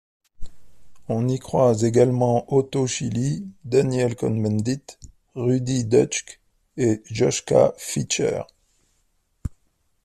[1.09, 4.81] On y croise également Otto Schilly, Daniel Cohn-Bendit,
[5.35, 6.39] Rudi Dutschke
[6.75, 8.41] et Joschka Fischer.